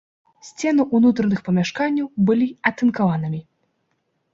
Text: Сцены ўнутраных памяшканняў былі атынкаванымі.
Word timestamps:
Сцены 0.47 0.85
ўнутраных 0.95 1.39
памяшканняў 1.51 2.11
былі 2.31 2.51
атынкаванымі. 2.71 3.41